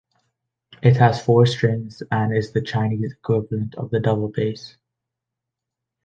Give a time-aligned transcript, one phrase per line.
[0.81, 4.75] It has four strings and is the Chinese equivalent of the double bass.